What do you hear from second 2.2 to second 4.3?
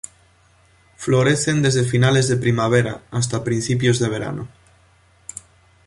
de primavera hasta principios de